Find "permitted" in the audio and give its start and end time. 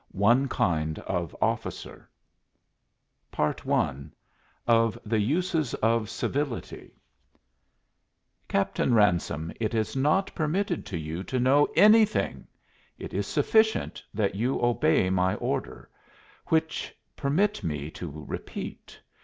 10.33-10.87